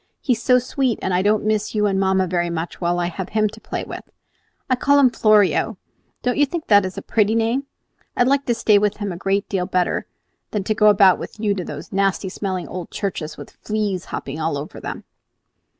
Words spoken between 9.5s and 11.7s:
better than to go about with you to